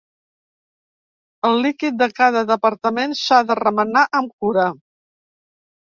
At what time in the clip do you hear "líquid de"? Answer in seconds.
1.65-2.09